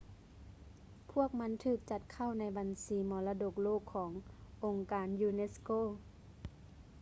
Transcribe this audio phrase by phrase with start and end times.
[1.11, 4.11] ພວກມັນຖືກຈັດເຂົ້າໃນບັນຊີມໍລະດົກໂລກຂອງ
[4.65, 5.81] ອົງການ ຢູແນັດສະໂກ unesco